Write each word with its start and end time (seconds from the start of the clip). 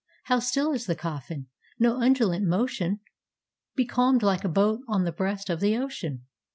How 0.23 0.39
still 0.39 0.71
is 0.71 0.87
the 0.87 0.95
Coffin! 0.95 1.45
No 1.77 1.97
undulant 2.01 2.43
motion; 2.43 3.01
Becalmed 3.75 4.23
like 4.23 4.43
a 4.43 4.49
boat 4.49 4.79
on 4.87 5.03
the 5.03 5.11
breast 5.11 5.47
of 5.47 5.59
the 5.59 5.77
ocean. 5.77 6.25